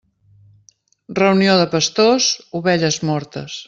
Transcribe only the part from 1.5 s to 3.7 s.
de pastors, ovelles mortes.